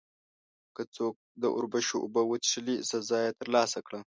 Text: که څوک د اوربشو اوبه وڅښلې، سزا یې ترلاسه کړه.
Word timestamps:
که 0.75 0.81
څوک 0.95 1.15
د 1.41 1.43
اوربشو 1.55 1.95
اوبه 2.03 2.21
وڅښلې، 2.25 2.75
سزا 2.89 3.17
یې 3.25 3.31
ترلاسه 3.39 3.79
کړه. 3.87 3.99